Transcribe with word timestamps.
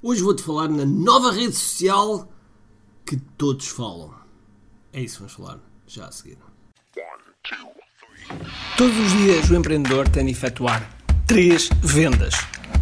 Hoje 0.00 0.22
vou-te 0.22 0.44
falar 0.44 0.68
na 0.68 0.86
nova 0.86 1.32
rede 1.32 1.56
social 1.56 2.28
que 3.04 3.16
todos 3.16 3.66
falam. 3.66 4.14
É 4.92 5.00
isso 5.00 5.14
que 5.14 5.20
vamos 5.22 5.32
falar 5.32 5.58
já 5.88 6.06
a 6.06 6.12
seguir. 6.12 6.38
Todos 8.76 8.96
os 8.96 9.10
dias 9.10 9.50
o 9.50 9.56
empreendedor 9.56 10.08
tem 10.08 10.26
de 10.26 10.30
efetuar 10.30 10.88
três 11.26 11.68
vendas: 11.82 12.32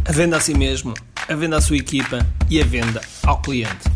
a 0.07 0.13
venda 0.13 0.37
a 0.37 0.41
si 0.41 0.53
mesmo, 0.53 0.93
a 1.27 1.35
venda 1.35 1.57
à 1.57 1.61
sua 1.63 1.79
equipa 1.79 2.19
e 2.51 2.61
a 2.61 2.67
venda 2.67 3.01
ao 3.25 3.41
cliente. 3.41 3.89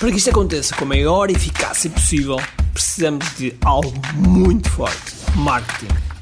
Para 0.00 0.10
que 0.10 0.16
isto 0.16 0.30
aconteça 0.30 0.74
com 0.74 0.82
a 0.82 0.88
maior 0.88 1.30
eficácia 1.30 1.88
possível, 1.88 2.38
precisamos 2.72 3.36
de 3.36 3.56
algo 3.64 3.92
muito 4.16 4.68
forte: 4.68 5.14
marketing. 5.36 6.07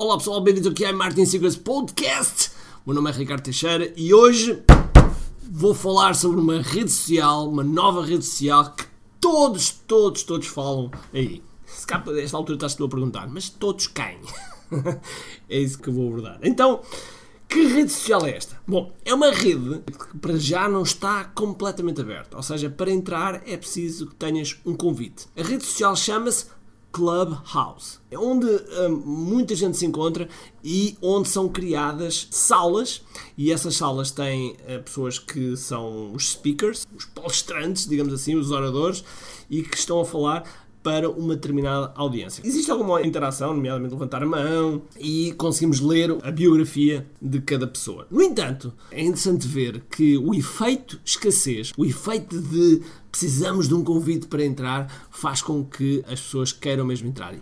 Olá 0.00 0.16
pessoal, 0.16 0.40
bem-vindos 0.40 0.68
ao 0.68 0.72
QI 0.72 0.92
Marketing 0.92 1.24
Secrets 1.24 1.56
Podcast. 1.56 2.52
Meu 2.86 2.94
nome 2.94 3.10
é 3.10 3.12
Ricardo 3.12 3.42
Teixeira 3.42 3.92
e 3.96 4.14
hoje 4.14 4.62
vou 5.42 5.74
falar 5.74 6.14
sobre 6.14 6.38
uma 6.38 6.62
rede 6.62 6.88
social, 6.88 7.48
uma 7.48 7.64
nova 7.64 8.06
rede 8.06 8.24
social 8.24 8.76
que 8.76 8.84
todos, 9.20 9.72
todos, 9.72 10.22
todos 10.22 10.46
falam 10.46 10.88
aí. 11.12 11.42
Se 11.66 11.84
a 11.92 12.22
esta 12.22 12.36
altura 12.36 12.54
estás-te 12.54 12.80
a 12.80 12.86
perguntar, 12.86 13.26
mas 13.26 13.48
todos 13.48 13.88
quem? 13.88 14.20
é 15.50 15.58
isso 15.58 15.76
que 15.80 15.88
eu 15.88 15.94
vou 15.94 16.06
abordar. 16.06 16.38
Então, 16.44 16.80
que 17.48 17.66
rede 17.66 17.90
social 17.90 18.24
é 18.24 18.36
esta? 18.36 18.56
Bom, 18.64 18.92
é 19.04 19.12
uma 19.12 19.32
rede 19.32 19.82
que 19.84 20.18
para 20.18 20.36
já 20.36 20.68
não 20.68 20.84
está 20.84 21.24
completamente 21.24 22.00
aberta. 22.00 22.36
Ou 22.36 22.42
seja, 22.44 22.70
para 22.70 22.92
entrar 22.92 23.42
é 23.48 23.56
preciso 23.56 24.06
que 24.06 24.14
tenhas 24.14 24.60
um 24.64 24.74
convite. 24.74 25.26
A 25.36 25.42
rede 25.42 25.64
social 25.64 25.96
chama-se 25.96 26.46
Clubhouse. 26.98 28.00
É 28.10 28.18
onde 28.18 28.46
hum, 28.48 29.02
muita 29.06 29.54
gente 29.54 29.76
se 29.76 29.86
encontra 29.86 30.28
e 30.64 30.98
onde 31.00 31.28
são 31.28 31.48
criadas 31.48 32.26
salas, 32.32 33.02
e 33.36 33.52
essas 33.52 33.76
salas 33.76 34.10
têm 34.10 34.56
uh, 34.68 34.82
pessoas 34.82 35.16
que 35.16 35.56
são 35.56 36.12
os 36.12 36.30
speakers, 36.30 36.84
os 36.92 37.04
palestrantes, 37.04 37.86
digamos 37.86 38.12
assim, 38.12 38.34
os 38.34 38.50
oradores, 38.50 39.04
e 39.48 39.62
que 39.62 39.76
estão 39.76 40.00
a 40.00 40.04
falar 40.04 40.67
para 40.88 41.10
uma 41.10 41.34
determinada 41.34 41.92
audiência. 41.94 42.40
Existe 42.42 42.70
alguma 42.70 43.02
interação, 43.02 43.52
nomeadamente 43.52 43.92
levantar 43.92 44.22
a 44.22 44.26
mão, 44.26 44.80
e 44.98 45.34
conseguimos 45.36 45.80
ler 45.80 46.16
a 46.22 46.30
biografia 46.30 47.06
de 47.20 47.42
cada 47.42 47.66
pessoa. 47.66 48.06
No 48.10 48.22
entanto, 48.22 48.72
é 48.90 49.02
interessante 49.02 49.46
ver 49.46 49.82
que 49.90 50.16
o 50.16 50.34
efeito 50.34 50.98
escassez, 51.04 51.74
o 51.76 51.84
efeito 51.84 52.40
de 52.40 52.80
precisamos 53.10 53.68
de 53.68 53.74
um 53.74 53.84
convite 53.84 54.28
para 54.28 54.42
entrar, 54.42 55.08
faz 55.10 55.42
com 55.42 55.62
que 55.62 56.02
as 56.06 56.22
pessoas 56.22 56.52
queiram 56.52 56.86
mesmo 56.86 57.06
entrar. 57.06 57.34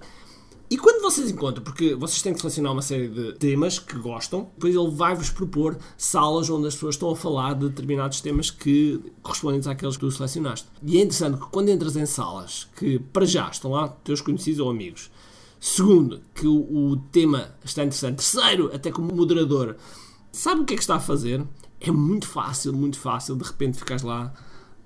E 0.69 0.77
quando 0.77 1.01
vocês 1.01 1.31
encontram, 1.31 1.63
porque 1.63 1.95
vocês 1.95 2.21
têm 2.23 2.35
que 2.35 2.41
selecionar 2.41 2.73
uma 2.73 2.83
série 2.83 3.07
de 3.07 3.35
temas 3.35 3.79
que 3.79 3.97
gostam, 3.99 4.51
depois 4.55 4.75
ele 4.75 4.91
vai-vos 4.91 5.31
propor 5.31 5.79
salas 5.97 6.51
onde 6.51 6.67
as 6.67 6.75
pessoas 6.75 6.97
estão 6.97 7.11
a 7.11 7.17
falar 7.17 7.55
de 7.55 7.69
determinados 7.69 8.21
temas 8.21 8.51
que 8.51 9.01
correspondem 9.23 9.61
àqueles 9.71 9.97
que 9.97 10.01
tu 10.01 10.11
selecionaste. 10.11 10.67
E 10.83 10.97
é 10.97 11.01
interessante 11.01 11.39
que 11.39 11.47
quando 11.51 11.69
entras 11.69 11.95
em 11.95 12.05
salas 12.05 12.69
que 12.77 12.99
para 12.99 13.25
já 13.25 13.49
estão 13.49 13.71
lá 13.71 13.89
teus 13.89 14.21
conhecidos 14.21 14.59
ou 14.59 14.69
amigos, 14.69 15.09
segundo, 15.61 16.21
que 16.35 16.49
o, 16.49 16.57
o 16.57 16.97
tema 17.13 17.55
está 17.65 17.85
interessante, 17.85 18.17
terceiro, 18.17 18.75
até 18.75 18.91
como 18.91 19.15
moderador, 19.15 19.77
sabe 20.33 20.63
o 20.63 20.65
que 20.65 20.75
é 20.75 20.77
que 20.77 20.83
está 20.83 20.97
a 20.97 21.01
fazer? 21.01 21.47
É 21.81 21.93
muito 21.93 22.27
fácil, 22.27 22.73
muito 22.73 22.99
fácil, 22.99 23.37
de 23.37 23.45
repente 23.45 23.79
ficares 23.79 24.03
lá 24.03 24.35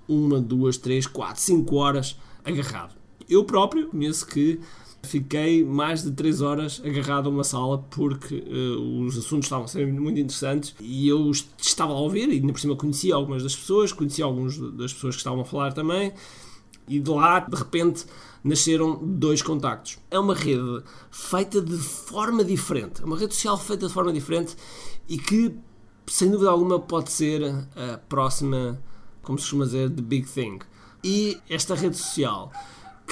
uma, 0.06 0.38
duas, 0.40 0.76
três, 0.76 1.06
quatro, 1.06 1.40
cinco 1.40 1.76
horas 1.76 2.18
agarrado. 2.44 2.94
Eu 3.26 3.44
próprio 3.44 3.88
conheço 3.88 4.26
que 4.26 4.60
Fiquei 5.02 5.64
mais 5.64 6.02
de 6.02 6.12
3 6.12 6.40
horas 6.40 6.80
agarrado 6.84 7.28
a 7.28 7.30
uma 7.30 7.42
sala 7.42 7.78
porque 7.90 8.36
uh, 8.36 9.04
os 9.04 9.16
assuntos 9.16 9.46
estavam 9.46 9.66
sempre 9.66 9.92
muito 9.92 10.20
interessantes 10.20 10.74
e 10.78 11.08
eu 11.08 11.30
estava 11.58 11.92
a 11.92 11.96
ouvir 11.96 12.28
e 12.28 12.34
ainda 12.34 12.52
por 12.52 12.60
cima 12.60 12.76
conhecia 12.76 13.14
algumas 13.14 13.42
das 13.42 13.56
pessoas, 13.56 13.92
conhecia 13.92 14.24
algumas 14.24 14.58
das 14.58 14.92
pessoas 14.92 15.14
que 15.14 15.20
estavam 15.20 15.40
a 15.40 15.44
falar 15.44 15.72
também 15.72 16.12
e 16.86 16.98
de 16.98 17.10
lá 17.10 17.40
de 17.40 17.56
repente 17.56 18.04
nasceram 18.44 18.98
dois 19.02 19.42
contactos. 19.42 19.98
É 20.10 20.18
uma 20.18 20.34
rede 20.34 20.82
feita 21.10 21.60
de 21.60 21.76
forma 21.76 22.44
diferente, 22.44 23.02
é 23.02 23.04
uma 23.04 23.16
rede 23.16 23.34
social 23.34 23.56
feita 23.58 23.86
de 23.86 23.92
forma 23.92 24.12
diferente 24.12 24.56
e 25.08 25.16
que 25.16 25.54
sem 26.06 26.30
dúvida 26.30 26.50
alguma 26.50 26.78
pode 26.78 27.10
ser 27.10 27.42
a 27.76 27.96
próxima, 27.96 28.80
como 29.22 29.38
se 29.38 29.44
costuma 29.44 29.64
dizer, 29.64 29.90
the 29.90 30.02
big 30.02 30.26
thing. 30.26 30.58
E 31.02 31.38
esta 31.48 31.74
rede 31.74 31.96
social 31.96 32.52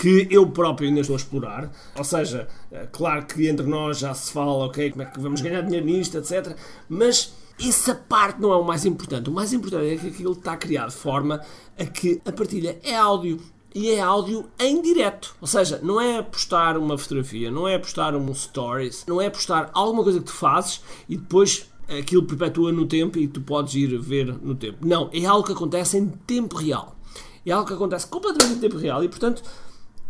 que 0.01 0.29
eu 0.31 0.49
próprio 0.49 0.89
ainda 0.89 1.01
estou 1.01 1.15
a 1.15 1.19
explorar. 1.19 1.73
Ou 1.97 2.05
seja, 2.05 2.47
é 2.71 2.87
claro 2.87 3.27
que 3.27 3.49
entre 3.49 3.67
nós 3.67 3.99
já 3.99 4.15
se 4.15 4.33
fala, 4.33 4.53
ok, 4.67 4.91
como 4.93 5.03
é 5.03 5.07
que 5.07 5.19
vamos 5.19 5.41
ganhar 5.41 5.63
dinheiro 5.63 5.87
nisto, 5.87 6.17
etc. 6.17 6.57
Mas 6.89 7.35
essa 7.61 7.95
parte 7.95 8.41
não 8.41 8.53
é 8.53 8.57
o 8.57 8.65
mais 8.65 8.85
importante. 8.85 9.29
O 9.29 9.33
mais 9.33 9.53
importante 9.53 9.93
é 9.93 9.97
que 9.97 10.07
aquilo 10.07 10.33
está 10.33 10.57
criado 10.57 10.91
de 10.91 10.97
forma 10.97 11.41
a 11.77 11.85
que 11.85 12.21
a 12.25 12.31
partilha 12.31 12.79
é 12.85 12.95
áudio. 12.95 13.41
E 13.75 13.91
é 13.91 14.01
áudio 14.01 14.47
em 14.59 14.81
direto. 14.81 15.37
Ou 15.41 15.47
seja, 15.47 15.81
não 15.83 16.01
é 16.01 16.23
postar 16.23 16.79
uma 16.79 16.97
fotografia, 16.97 17.51
não 17.51 17.69
é 17.69 17.77
postar 17.79 18.15
um 18.15 18.35
stories, 18.35 19.05
não 19.07 19.21
é 19.21 19.29
postar 19.29 19.71
alguma 19.75 20.03
coisa 20.03 20.21
que 20.21 20.27
tu 20.27 20.33
fazes 20.33 20.81
e 21.09 21.17
depois 21.17 21.69
aquilo 21.89 22.23
perpetua 22.23 22.73
no 22.73 22.87
tempo 22.87 23.19
e 23.19 23.27
tu 23.27 23.41
podes 23.41 23.75
ir 23.75 23.99
ver 23.99 24.27
no 24.43 24.55
tempo. 24.55 24.87
Não, 24.87 25.11
é 25.13 25.25
algo 25.27 25.45
que 25.45 25.53
acontece 25.53 25.99
em 25.99 26.09
tempo 26.09 26.57
real. 26.57 26.97
É 27.45 27.53
algo 27.53 27.67
que 27.67 27.75
acontece 27.75 28.07
completamente 28.07 28.57
em 28.57 28.61
tempo 28.61 28.79
real 28.79 29.05
e, 29.05 29.09
portanto, 29.09 29.43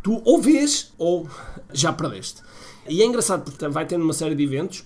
tu 0.08 0.22
ou 0.24 0.40
vês 0.40 0.94
ou 0.96 1.28
já 1.70 1.92
perdeste. 1.92 2.40
E 2.88 3.02
é 3.02 3.04
engraçado 3.04 3.44
porque 3.44 3.68
vai 3.68 3.84
tendo 3.84 4.02
uma 4.02 4.14
série 4.14 4.34
de 4.34 4.42
eventos 4.42 4.82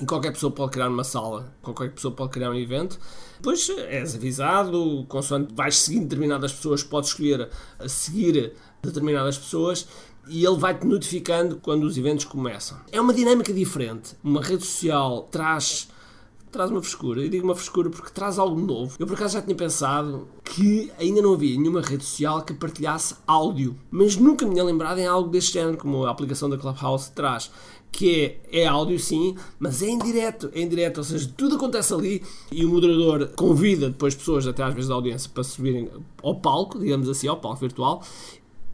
e 0.00 0.06
qualquer 0.06 0.30
pessoa 0.30 0.52
pode 0.52 0.70
criar 0.70 0.88
uma 0.88 1.02
sala, 1.02 1.52
qualquer 1.60 1.90
pessoa 1.90 2.14
pode 2.14 2.30
criar 2.30 2.50
um 2.50 2.54
evento. 2.54 2.96
Depois 3.38 3.68
és 3.68 4.14
avisado, 4.14 5.04
consoante 5.08 5.52
vais 5.52 5.76
seguindo 5.76 6.04
determinadas 6.04 6.52
pessoas, 6.52 6.84
podes 6.84 7.10
escolher 7.10 7.50
a 7.76 7.88
seguir 7.88 8.52
determinadas 8.80 9.36
pessoas 9.36 9.88
e 10.28 10.46
ele 10.46 10.56
vai-te 10.58 10.86
notificando 10.86 11.56
quando 11.56 11.82
os 11.82 11.98
eventos 11.98 12.24
começam. 12.24 12.78
É 12.92 13.00
uma 13.00 13.12
dinâmica 13.12 13.52
diferente. 13.52 14.14
Uma 14.22 14.40
rede 14.40 14.64
social 14.64 15.24
traz 15.24 15.88
traz 16.56 16.70
uma 16.70 16.80
frescura. 16.80 17.20
Eu 17.22 17.28
digo 17.28 17.44
uma 17.44 17.54
frescura 17.54 17.90
porque 17.90 18.10
traz 18.10 18.38
algo 18.38 18.58
novo. 18.58 18.96
Eu 18.98 19.06
por 19.06 19.14
acaso 19.14 19.34
já 19.34 19.42
tinha 19.42 19.54
pensado 19.54 20.26
que 20.42 20.90
ainda 20.98 21.20
não 21.20 21.34
havia 21.34 21.56
nenhuma 21.56 21.82
rede 21.82 22.02
social 22.02 22.42
que 22.42 22.54
partilhasse 22.54 23.16
áudio, 23.26 23.76
mas 23.90 24.16
nunca 24.16 24.46
me 24.46 24.52
tinha 24.52 24.64
lembrado 24.64 24.98
em 24.98 25.06
algo 25.06 25.28
deste 25.28 25.52
género, 25.52 25.76
como 25.76 26.06
a 26.06 26.10
aplicação 26.10 26.48
da 26.48 26.56
Clubhouse 26.56 27.12
traz. 27.12 27.50
Que 27.92 28.38
é, 28.50 28.62
é 28.62 28.66
áudio 28.66 28.98
sim, 28.98 29.36
mas 29.58 29.80
é 29.80 29.88
em 29.88 29.98
direto, 29.98 30.50
é 30.52 30.60
em 30.60 30.68
direto, 30.68 30.98
ou 30.98 31.04
seja, 31.04 31.30
tudo 31.34 31.56
acontece 31.56 31.94
ali 31.94 32.22
e 32.50 32.64
o 32.64 32.68
moderador 32.68 33.28
convida 33.36 33.88
depois 33.88 34.14
pessoas, 34.14 34.46
até 34.46 34.62
às 34.62 34.74
vezes 34.74 34.88
da 34.88 34.94
audiência, 34.94 35.30
para 35.32 35.44
subirem 35.44 35.88
ao 36.22 36.34
palco, 36.34 36.78
digamos 36.78 37.08
assim, 37.08 37.28
ao 37.28 37.38
palco 37.38 37.60
virtual. 37.60 38.02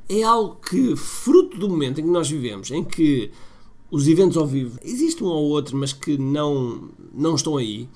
É 0.09 0.23
algo 0.23 0.57
que, 0.57 0.97
fruto 0.97 1.57
do 1.57 1.69
momento 1.69 2.01
em 2.01 2.05
que 2.05 2.11
nós 2.11 2.29
vivemos, 2.29 2.71
em 2.71 2.83
que 2.83 3.31
os 3.93 4.09
eventos 4.09 4.39
ao 4.39 4.47
vivo, 4.47 4.79
existe 4.83 5.23
um 5.23 5.27
ou 5.27 5.51
outro, 5.51 5.77
mas 5.77 5.93
que 5.93 6.17
não, 6.17 6.89
não 7.15 7.35
estão 7.35 7.57
aí, 7.57 7.89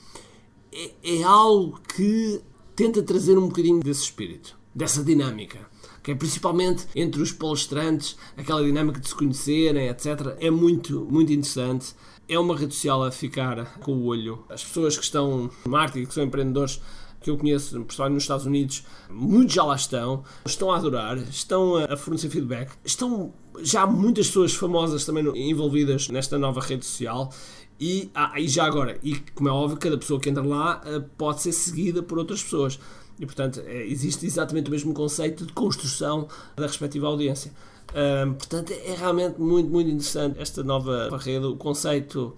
é, 0.72 1.18
é 1.18 1.22
algo 1.22 1.80
que 1.94 2.40
tenta 2.74 3.02
trazer 3.02 3.38
um 3.38 3.48
bocadinho 3.48 3.80
desse 3.80 4.02
espírito, 4.02 4.58
dessa 4.74 5.02
dinâmica 5.02 5.58
que 6.06 6.12
é 6.12 6.14
principalmente 6.14 6.86
entre 6.94 7.20
os 7.20 7.32
palestrantes, 7.32 8.16
aquela 8.36 8.62
dinâmica 8.62 9.00
de 9.00 9.08
se 9.08 9.14
conhecerem, 9.16 9.88
etc. 9.88 10.36
É 10.38 10.48
muito, 10.52 11.04
muito 11.10 11.32
interessante. 11.32 11.96
É 12.28 12.38
uma 12.38 12.56
rede 12.56 12.74
social 12.74 13.02
a 13.02 13.10
ficar 13.10 13.76
com 13.80 13.90
o 13.90 14.04
olho. 14.04 14.44
As 14.48 14.62
pessoas 14.62 14.96
que 14.96 15.02
estão 15.02 15.50
no 15.64 15.70
marketing, 15.72 16.06
que 16.06 16.14
são 16.14 16.22
empreendedores, 16.22 16.80
que 17.20 17.28
eu 17.28 17.36
conheço, 17.36 17.80
principalmente 17.80 18.14
nos 18.14 18.22
Estados 18.22 18.46
Unidos, 18.46 18.84
muitos 19.10 19.52
já 19.52 19.64
lá 19.64 19.74
estão, 19.74 20.22
estão 20.46 20.70
a 20.70 20.76
adorar, 20.76 21.18
estão 21.18 21.74
a 21.74 21.96
fornecer 21.96 22.30
feedback, 22.30 22.70
estão 22.84 23.34
já 23.60 23.84
muitas 23.84 24.28
pessoas 24.28 24.54
famosas 24.54 25.04
também 25.04 25.26
envolvidas 25.50 26.08
nesta 26.08 26.38
nova 26.38 26.60
rede 26.60 26.86
social 26.86 27.32
e, 27.78 28.10
ah, 28.14 28.32
e 28.40 28.48
já 28.48 28.64
agora, 28.64 28.98
e 29.02 29.16
como 29.34 29.48
é 29.48 29.52
óbvio, 29.52 29.76
cada 29.78 29.98
pessoa 29.98 30.18
que 30.18 30.30
entra 30.30 30.42
lá 30.42 30.82
uh, 30.86 31.02
pode 31.18 31.42
ser 31.42 31.52
seguida 31.52 32.02
por 32.02 32.18
outras 32.18 32.42
pessoas. 32.42 32.78
E 33.18 33.24
portanto, 33.24 33.62
é, 33.64 33.86
existe 33.86 34.26
exatamente 34.26 34.68
o 34.68 34.70
mesmo 34.70 34.92
conceito 34.92 35.46
de 35.46 35.52
construção 35.52 36.28
da 36.54 36.66
respectiva 36.66 37.06
audiência. 37.06 37.52
Um, 37.94 38.34
portanto, 38.34 38.72
é 38.72 38.94
realmente 38.94 39.40
muito, 39.40 39.70
muito 39.70 39.90
interessante 39.90 40.38
esta 40.40 40.62
nova 40.62 41.16
rede. 41.18 41.46
O 41.46 41.56
conceito 41.56 42.34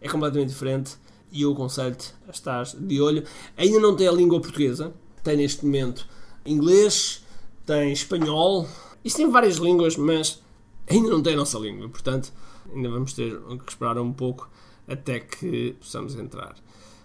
é 0.00 0.08
completamente 0.08 0.48
diferente 0.48 0.96
e 1.30 1.42
eu 1.42 1.52
aconselho-te 1.52 2.12
a 2.26 2.30
estar 2.30 2.64
de 2.64 3.00
olho. 3.00 3.24
Ainda 3.56 3.80
não 3.80 3.94
tem 3.94 4.08
a 4.08 4.12
língua 4.12 4.40
portuguesa, 4.40 4.92
tem 5.22 5.36
neste 5.36 5.64
momento 5.64 6.06
inglês, 6.44 7.24
tem 7.64 7.92
espanhol, 7.92 8.66
isto 9.04 9.16
tem 9.16 9.30
várias 9.30 9.56
línguas, 9.56 9.96
mas 9.96 10.42
ainda 10.86 11.10
não 11.10 11.22
tem 11.22 11.34
a 11.34 11.36
nossa 11.36 11.58
língua, 11.58 11.88
portanto, 11.88 12.32
ainda 12.74 12.88
vamos 12.88 13.12
ter 13.12 13.38
que 13.64 13.70
esperar 13.70 13.98
um 13.98 14.12
pouco 14.12 14.48
até 14.88 15.20
que 15.20 15.76
possamos 15.78 16.14
entrar. 16.16 16.54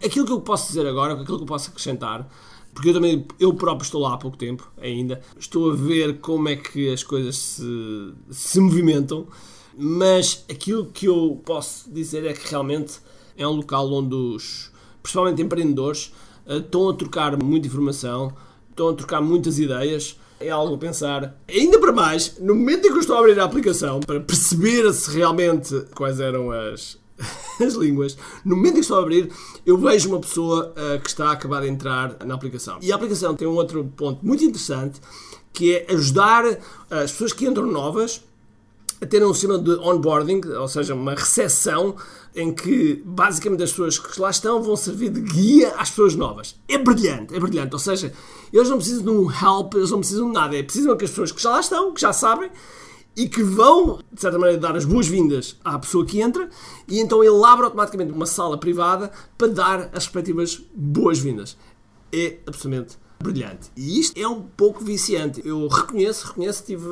Aquilo 0.03 0.25
que 0.25 0.31
eu 0.31 0.41
posso 0.41 0.67
dizer 0.67 0.85
agora, 0.87 1.13
aquilo 1.13 1.37
que 1.37 1.43
eu 1.43 1.47
posso 1.47 1.69
acrescentar, 1.69 2.27
porque 2.73 2.89
eu 2.89 2.93
também, 2.93 3.25
eu 3.39 3.53
próprio 3.53 3.85
estou 3.85 4.01
lá 4.01 4.13
há 4.13 4.17
pouco 4.17 4.37
tempo 4.37 4.71
ainda, 4.81 5.21
estou 5.37 5.71
a 5.71 5.75
ver 5.75 6.19
como 6.19 6.49
é 6.49 6.55
que 6.55 6.91
as 6.91 7.03
coisas 7.03 7.37
se, 7.37 8.13
se 8.31 8.59
movimentam, 8.59 9.27
mas 9.77 10.43
aquilo 10.49 10.85
que 10.87 11.05
eu 11.05 11.41
posso 11.45 11.91
dizer 11.91 12.25
é 12.25 12.33
que 12.33 12.49
realmente 12.49 12.99
é 13.37 13.47
um 13.47 13.51
local 13.51 13.91
onde 13.91 14.15
os, 14.15 14.71
principalmente 15.01 15.41
empreendedores, 15.41 16.13
eh, 16.45 16.57
estão 16.57 16.89
a 16.89 16.93
trocar 16.93 17.41
muita 17.41 17.67
informação, 17.67 18.33
estão 18.69 18.89
a 18.89 18.93
trocar 18.93 19.21
muitas 19.21 19.59
ideias, 19.59 20.17
é 20.39 20.49
algo 20.49 20.75
a 20.75 20.77
pensar. 20.77 21.39
Ainda 21.47 21.79
para 21.79 21.91
mais, 21.91 22.37
no 22.39 22.55
momento 22.55 22.85
em 22.85 22.89
que 22.89 22.97
eu 22.97 22.99
estou 22.99 23.15
a 23.15 23.19
abrir 23.19 23.39
a 23.39 23.45
aplicação, 23.45 23.99
para 23.99 24.19
perceber 24.19 24.91
se 24.93 25.15
realmente 25.15 25.85
quais 25.95 26.19
eram 26.19 26.51
as, 26.51 26.97
as 27.65 27.73
línguas, 27.73 28.17
no 28.43 28.55
momento 28.55 28.73
em 28.73 28.75
que 28.75 28.81
estou 28.81 28.97
a 28.97 29.01
abrir, 29.01 29.31
eu 29.65 29.77
vejo 29.77 30.09
uma 30.09 30.19
pessoa 30.19 30.73
uh, 30.73 31.01
que 31.01 31.09
está 31.09 31.29
a 31.29 31.31
acabar 31.31 31.61
de 31.61 31.67
entrar 31.67 32.17
na 32.25 32.33
aplicação. 32.33 32.77
E 32.81 32.91
a 32.91 32.95
aplicação 32.95 33.35
tem 33.35 33.47
um 33.47 33.55
outro 33.55 33.83
ponto 33.95 34.25
muito 34.25 34.43
interessante, 34.43 34.99
que 35.51 35.75
é 35.75 35.93
ajudar 35.93 36.45
as 36.89 37.11
pessoas 37.11 37.31
que 37.31 37.45
entram 37.45 37.67
novas 37.67 38.23
a 39.03 39.05
terem 39.05 39.27
um 39.27 39.33
sistema 39.33 39.59
de 39.59 39.71
onboarding, 39.71 40.41
ou 40.57 40.67
seja, 40.67 40.95
uma 40.95 41.13
recepção 41.13 41.95
em 42.35 42.53
que 42.53 43.01
basicamente 43.05 43.61
as 43.63 43.69
pessoas 43.69 43.99
que 43.99 44.19
lá 44.19 44.29
estão 44.29 44.61
vão 44.61 44.75
servir 44.75 45.09
de 45.09 45.21
guia 45.21 45.75
às 45.77 45.89
pessoas 45.89 46.15
novas. 46.15 46.55
É 46.67 46.77
brilhante, 46.77 47.35
é 47.35 47.39
brilhante. 47.39 47.73
Ou 47.73 47.79
seja, 47.79 48.11
eles 48.51 48.69
não 48.69 48.77
precisam 48.77 49.03
de 49.03 49.09
um 49.09 49.29
help, 49.29 49.75
eles 49.75 49.91
não 49.91 49.99
precisam 49.99 50.27
de 50.27 50.33
nada. 50.33 50.57
É 50.57 50.63
precisam 50.63 50.97
que 50.97 51.05
as 51.05 51.11
pessoas 51.11 51.31
que 51.31 51.41
já 51.41 51.51
lá 51.51 51.59
estão, 51.59 51.93
que 51.93 52.01
já 52.01 52.13
sabem, 52.13 52.49
e 53.15 53.27
que 53.27 53.43
vão, 53.43 53.99
de 54.11 54.21
certa 54.21 54.39
maneira, 54.39 54.59
dar 54.59 54.75
as 54.75 54.85
boas-vindas 54.85 55.57
à 55.63 55.77
pessoa 55.77 56.05
que 56.05 56.21
entra, 56.21 56.49
e 56.87 56.99
então 56.99 57.23
ele 57.23 57.43
abre 57.45 57.65
automaticamente 57.65 58.11
uma 58.11 58.25
sala 58.25 58.57
privada 58.57 59.11
para 59.37 59.47
dar 59.47 59.79
as 59.93 60.05
respectivas 60.05 60.61
boas-vindas. 60.73 61.57
É 62.11 62.37
absolutamente 62.45 62.97
brilhante. 63.21 63.71
E 63.77 63.99
isto 63.99 64.19
é 64.19 64.27
um 64.27 64.41
pouco 64.41 64.83
viciante. 64.83 65.41
Eu 65.45 65.67
reconheço, 65.67 66.27
reconheço, 66.27 66.63
tive 66.65 66.85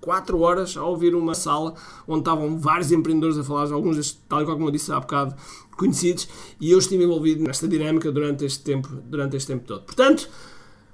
4 0.00 0.40
horas 0.40 0.76
a 0.76 0.82
ouvir 0.82 1.14
uma 1.14 1.34
sala 1.34 1.74
onde 2.06 2.20
estavam 2.20 2.58
vários 2.58 2.90
empreendedores 2.90 3.36
a 3.36 3.44
falar, 3.44 3.70
alguns 3.70 4.18
tal 4.28 4.40
e 4.40 4.44
qual 4.44 4.56
como 4.56 4.68
eu 4.68 4.72
disse 4.72 4.90
há 4.90 4.98
bocado, 4.98 5.34
conhecidos, 5.76 6.26
e 6.60 6.70
eu 6.70 6.78
estive 6.78 7.04
envolvido 7.04 7.44
nesta 7.44 7.68
dinâmica 7.68 8.10
durante 8.10 8.44
este 8.44 8.64
tempo, 8.64 8.88
durante 9.04 9.36
este 9.36 9.48
tempo 9.48 9.66
todo. 9.66 9.84
Portanto, 9.84 10.28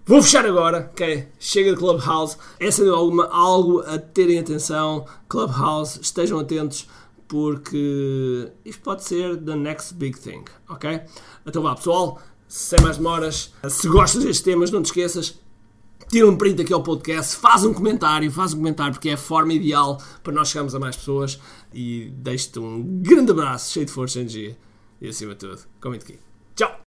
Vou 0.06 0.22
fechar 0.22 0.44
agora, 0.44 0.90
ok? 0.92 1.28
Chega 1.38 1.70
de 1.72 1.78
Clubhouse. 1.78 2.36
É 2.60 2.70
sem 2.70 2.88
alguma 2.88 3.26
algo 3.28 3.80
a 3.80 3.98
terem 3.98 4.38
atenção. 4.38 5.06
Clubhouse, 5.28 5.98
estejam 6.00 6.38
atentos 6.38 6.86
porque 7.26 8.52
isto 8.64 8.82
pode 8.82 9.02
ser 9.02 9.36
the 9.38 9.56
next 9.56 9.94
big 9.94 10.18
thing, 10.18 10.44
ok? 10.68 11.00
Então 11.46 11.62
vá, 11.62 11.74
pessoal 11.74 12.20
sem 12.46 12.80
mais 12.80 12.98
demoras, 12.98 13.52
se 13.68 13.88
gostas 13.88 14.22
destes 14.22 14.42
temas, 14.42 14.70
não 14.70 14.82
te 14.82 14.86
esqueças, 14.86 15.40
tira 16.08 16.28
um 16.28 16.36
print 16.36 16.62
aqui 16.62 16.72
ao 16.72 16.82
podcast, 16.82 17.36
faz 17.36 17.64
um 17.64 17.74
comentário, 17.74 18.30
faz 18.30 18.52
um 18.52 18.58
comentário 18.58 18.92
porque 18.92 19.08
é 19.08 19.14
a 19.14 19.18
forma 19.18 19.52
ideal 19.52 20.00
para 20.22 20.32
nós 20.32 20.48
chegarmos 20.48 20.74
a 20.74 20.78
mais 20.78 20.94
pessoas 20.94 21.40
e 21.72 22.12
deixo-te 22.14 22.60
um 22.60 22.80
grande 23.02 23.32
abraço, 23.32 23.72
cheio 23.72 23.86
de 23.86 23.92
força 23.92 24.18
e 24.18 24.22
energia 24.22 24.56
e 25.00 25.08
acima 25.08 25.32
de 25.32 25.40
tudo, 25.40 25.62
comente 25.80 26.04
aqui. 26.04 26.18
Tchau! 26.54 26.78